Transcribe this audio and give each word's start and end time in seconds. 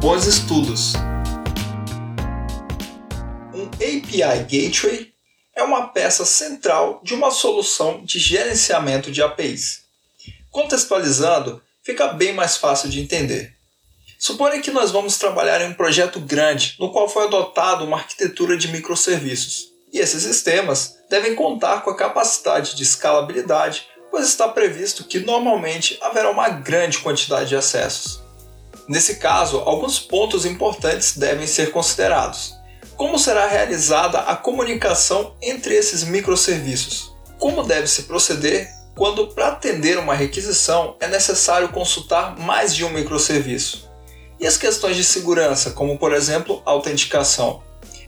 Bons 0.00 0.24
estudos! 0.24 0.94
Um 3.52 3.66
API 3.66 4.44
Gateway 4.48 5.12
é 5.54 5.62
uma 5.62 5.88
peça 5.88 6.24
central 6.24 7.02
de 7.04 7.12
uma 7.12 7.30
solução 7.30 8.02
de 8.02 8.18
gerenciamento 8.18 9.12
de 9.12 9.22
APIs. 9.22 9.82
Contextualizando, 10.50 11.62
fica 11.82 12.14
bem 12.14 12.32
mais 12.32 12.56
fácil 12.56 12.88
de 12.88 12.98
entender. 12.98 13.54
Suponha 14.18 14.62
que 14.62 14.70
nós 14.70 14.90
vamos 14.90 15.18
trabalhar 15.18 15.60
em 15.60 15.68
um 15.68 15.74
projeto 15.74 16.18
grande 16.18 16.76
no 16.80 16.90
qual 16.90 17.06
foi 17.06 17.26
adotada 17.26 17.84
uma 17.84 17.98
arquitetura 17.98 18.56
de 18.56 18.68
microserviços. 18.68 19.70
E 19.92 19.98
esses 19.98 20.22
sistemas 20.22 20.96
devem 21.10 21.34
contar 21.34 21.82
com 21.82 21.90
a 21.90 21.96
capacidade 21.96 22.74
de 22.74 22.84
escalabilidade, 22.84 23.86
pois 24.10 24.26
está 24.26 24.48
previsto 24.48 25.04
que 25.04 25.20
normalmente 25.20 25.98
haverá 26.00 26.30
uma 26.30 26.48
grande 26.48 27.00
quantidade 27.00 27.50
de 27.50 27.56
acessos. 27.56 28.29
Nesse 28.90 29.18
caso, 29.18 29.58
alguns 29.58 30.00
pontos 30.00 30.44
importantes 30.44 31.16
devem 31.16 31.46
ser 31.46 31.70
considerados. 31.70 32.56
Como 32.96 33.20
será 33.20 33.46
realizada 33.46 34.18
a 34.18 34.34
comunicação 34.34 35.36
entre 35.40 35.76
esses 35.76 36.02
microserviços? 36.02 37.14
Como 37.38 37.62
deve 37.62 37.86
se 37.86 38.02
proceder 38.02 38.68
quando, 38.96 39.28
para 39.28 39.46
atender 39.46 39.96
uma 39.96 40.12
requisição, 40.12 40.96
é 40.98 41.06
necessário 41.06 41.68
consultar 41.68 42.36
mais 42.36 42.74
de 42.74 42.84
um 42.84 42.90
microserviço? 42.90 43.88
E 44.40 44.44
as 44.44 44.56
questões 44.56 44.96
de 44.96 45.04
segurança, 45.04 45.70
como 45.70 45.96
por 45.96 46.12
exemplo 46.12 46.60
a 46.66 46.72
autenticação. 46.72 47.62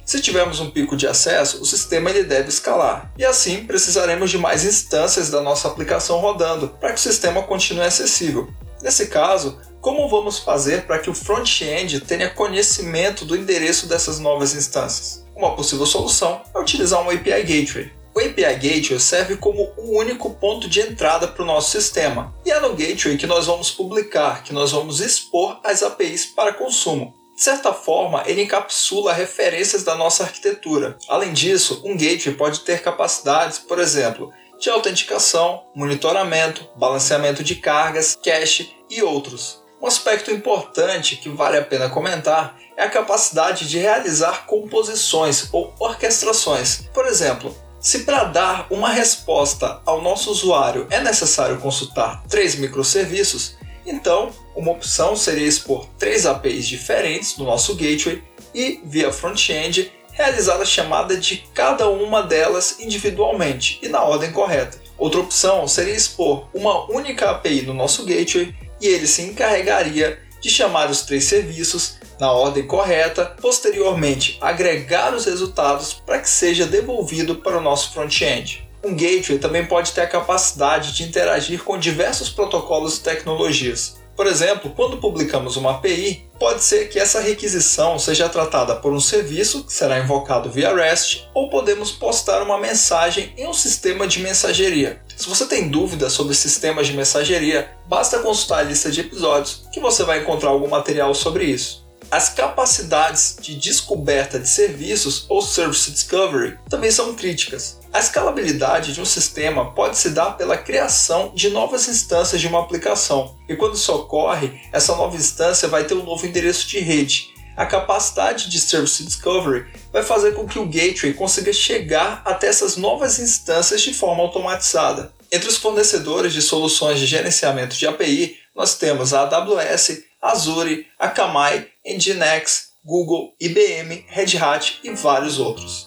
Se 0.05 0.21
tivermos 0.21 0.59
um 0.59 0.69
pico 0.69 0.97
de 0.97 1.07
acesso, 1.07 1.63
o 1.63 1.65
sistema 1.65 2.11
ele 2.11 2.25
deve 2.25 2.49
escalar, 2.49 3.13
e 3.17 3.25
assim 3.25 3.65
precisaremos 3.67 4.33
de 4.33 4.37
mais 4.37 4.65
instâncias 4.65 5.31
da 5.31 5.41
nossa 5.41 5.69
aplicação 5.69 6.19
rodando 6.19 6.71
para 6.81 6.93
que 6.93 6.99
o 6.99 7.03
sistema 7.03 7.41
continue 7.45 7.85
acessível. 7.85 8.53
Nesse 8.83 9.07
caso, 9.07 9.61
como 9.81 10.09
vamos 10.09 10.41
fazer 10.41 10.83
para 10.87 10.99
que 10.99 11.09
o 11.09 11.15
front-end 11.15 12.01
tenha 12.01 12.31
conhecimento 12.31 13.25
do 13.25 13.37
endereço 13.37 13.87
dessas 13.87 14.19
novas 14.19 14.55
instâncias? 14.55 15.25
Uma 15.37 15.55
possível 15.55 15.87
solução 15.87 16.43
é 16.53 16.59
utilizar 16.59 17.01
um 17.01 17.11
API 17.11 17.43
Gateway. 17.43 17.93
O 18.15 18.19
API 18.19 18.55
Gateway 18.55 19.01
serve 19.01 19.37
como 19.37 19.73
o 19.79 19.99
único 19.99 20.31
ponto 20.31 20.69
de 20.69 20.81
entrada 20.81 21.29
para 21.29 21.43
o 21.43 21.47
nosso 21.47 21.71
sistema. 21.71 22.35
E 22.45 22.51
é 22.51 22.61
no 22.61 22.75
Gateway 22.75 23.17
que 23.17 23.27
nós 23.27 23.47
vamos 23.47 23.71
publicar, 23.71 24.43
que 24.43 24.53
nós 24.53 24.73
vamos 24.73 25.01
expor 25.01 25.61
as 25.65 25.83
APIs 25.83 26.27
para 26.27 26.53
consumo. 26.53 27.15
De 27.35 27.43
certa 27.43 27.73
forma, 27.73 28.23
ele 28.27 28.43
encapsula 28.43 29.13
referências 29.13 29.83
da 29.83 29.95
nossa 29.95 30.23
arquitetura. 30.23 30.99
Além 31.09 31.33
disso, 31.33 31.83
um 31.85 31.97
gateway 31.97 32.37
pode 32.37 32.61
ter 32.61 32.83
capacidades, 32.83 33.59
por 33.59 33.79
exemplo, 33.79 34.31
de 34.63 34.71
autenticação, 34.71 35.65
monitoramento, 35.75 36.69
balanceamento 36.77 37.43
de 37.43 37.57
cargas, 37.57 38.17
cache 38.23 38.73
e 38.89 39.03
outros. 39.03 39.61
Um 39.83 39.87
aspecto 39.89 40.31
importante 40.31 41.17
que 41.17 41.29
vale 41.29 41.59
a 41.59 41.65
pena 41.65 41.91
comentar 41.91 42.57
é 42.77 42.85
a 42.85 42.89
capacidade 42.89 43.69
de 43.69 43.79
realizar 43.79 44.47
composições 44.47 45.49
ou 45.53 45.75
orquestrações. 45.81 46.89
Por 46.95 47.07
exemplo, 47.07 47.53
se 47.81 48.05
para 48.05 48.23
dar 48.23 48.69
uma 48.71 48.89
resposta 48.89 49.83
ao 49.85 50.01
nosso 50.01 50.31
usuário 50.31 50.87
é 50.91 51.01
necessário 51.01 51.59
consultar 51.59 52.23
três 52.29 52.55
microserviços, 52.55 53.57
então 53.85 54.31
uma 54.55 54.71
opção 54.71 55.17
seria 55.17 55.49
expor 55.49 55.89
três 55.99 56.25
APIs 56.25 56.69
diferentes 56.69 57.37
no 57.37 57.45
nosso 57.45 57.75
gateway 57.75 58.23
e, 58.55 58.81
via 58.85 59.13
front-end, 59.13 59.93
realizar 60.13 60.61
a 60.61 60.65
chamada 60.65 61.17
de 61.17 61.39
cada 61.55 61.89
uma 61.89 62.23
delas 62.23 62.79
individualmente 62.79 63.79
e 63.83 63.89
na 63.89 64.03
ordem 64.03 64.31
correta. 64.31 64.79
Outra 64.97 65.21
opção 65.21 65.67
seria 65.67 65.95
expor 65.95 66.49
uma 66.55 66.91
única 66.91 67.31
API 67.31 67.63
no 67.63 67.75
nosso 67.75 68.05
gateway 68.05 68.55
e 68.81 68.87
ele 68.87 69.07
se 69.07 69.23
encarregaria 69.23 70.19
de 70.41 70.51
chamar 70.51 70.91
os 70.91 71.03
três 71.03 71.25
serviços 71.25 71.97
na 72.21 72.31
ordem 72.31 72.67
correta, 72.67 73.25
posteriormente 73.41 74.39
agregar 74.41 75.15
os 75.15 75.25
resultados 75.25 75.95
para 75.95 76.19
que 76.19 76.29
seja 76.29 76.67
devolvido 76.67 77.37
para 77.37 77.59
o 77.59 77.61
nosso 77.61 77.93
front-end. 77.93 78.69
Um 78.85 78.95
gateway 78.95 79.39
também 79.39 79.65
pode 79.65 79.93
ter 79.93 80.03
a 80.03 80.09
capacidade 80.09 80.93
de 80.93 81.05
interagir 81.05 81.63
com 81.63 81.79
diversos 81.79 82.29
protocolos 82.29 82.99
e 82.99 83.03
tecnologias. 83.03 84.02
Por 84.17 84.27
exemplo, 84.27 84.73
quando 84.77 84.99
publicamos 84.99 85.57
uma 85.57 85.73
API, 85.73 86.25
pode 86.39 86.63
ser 86.63 86.89
que 86.89 86.99
essa 86.99 87.21
requisição 87.21 87.99
seja 87.99 88.29
tratada 88.29 88.77
por 88.77 88.93
um 88.93 89.01
serviço, 89.01 89.65
que 89.65 89.73
será 89.73 89.99
invocado 89.99 90.51
via 90.51 90.75
REST, 90.75 91.29
ou 91.35 91.49
podemos 91.49 91.91
postar 91.91 92.43
uma 92.43 92.59
mensagem 92.59 93.33
em 93.37 93.47
um 93.47 93.55
sistema 93.55 94.07
de 94.07 94.21
mensageria. 94.21 95.01
Se 95.17 95.29
você 95.29 95.47
tem 95.47 95.69
dúvidas 95.69 96.13
sobre 96.13 96.35
sistemas 96.35 96.87
de 96.87 96.95
mensageria, 96.95 97.71
basta 97.87 98.19
consultar 98.19 98.59
a 98.59 98.63
lista 98.63 98.91
de 98.91 99.01
episódios 99.01 99.69
que 99.73 99.81
você 99.81 100.05
vai 100.05 100.21
encontrar 100.21 100.51
algum 100.51 100.69
material 100.69 101.15
sobre 101.15 101.45
isso. 101.45 101.83
As 102.11 102.29
capacidades 102.29 103.37
de 103.41 103.55
descoberta 103.55 104.39
de 104.39 104.47
serviços 104.49 105.25
ou 105.31 105.41
Service 105.41 105.91
Discovery 105.91 106.59
também 106.69 106.91
são 106.91 107.15
críticas. 107.15 107.79
A 107.93 107.99
escalabilidade 107.99 108.95
de 108.95 109.03
um 109.03 109.05
sistema 109.05 109.71
pode 109.75 109.99
se 109.99 110.11
dar 110.11 110.39
pela 110.39 110.57
criação 110.57 111.31
de 111.35 111.51
novas 111.51 111.89
instâncias 111.89 112.41
de 112.41 112.47
uma 112.47 112.61
aplicação, 112.61 113.37
e 113.47 113.55
quando 113.55 113.75
isso 113.75 113.93
ocorre, 113.95 114.63
essa 114.73 114.97
nova 114.97 115.15
instância 115.15 115.69
vai 115.69 115.85
ter 115.85 115.93
um 115.93 116.03
novo 116.03 116.27
endereço 116.27 116.67
de 116.67 116.79
rede. 116.79 117.31
A 117.55 117.67
capacidade 117.67 118.49
de 118.49 118.59
Service 118.59 119.05
Discovery 119.05 119.67
vai 119.93 120.03
fazer 120.03 120.33
com 120.33 120.49
que 120.49 120.59
o 120.59 120.65
gateway 120.65 121.13
consiga 121.13 121.53
chegar 121.53 122.23
até 122.25 122.47
essas 122.47 122.79
novas 122.79 123.19
instâncias 123.19 123.83
de 123.83 123.93
forma 123.93 124.23
automatizada. 124.23 125.13
Entre 125.31 125.51
os 125.51 125.59
fornecedores 125.59 126.33
de 126.33 126.41
soluções 126.41 126.99
de 126.99 127.05
gerenciamento 127.05 127.77
de 127.77 127.87
API, 127.87 128.39
nós 128.57 128.75
temos 128.75 129.13
a 129.13 129.21
AWS, 129.21 130.03
Azure, 130.21 130.87
Akamai, 130.99 131.67
Nginx, 131.87 132.69
Google, 132.83 133.35
IBM, 133.39 134.07
Red 134.09 134.39
Hat 134.39 134.81
e 134.83 134.91
vários 134.93 135.39
outros. 135.39 135.87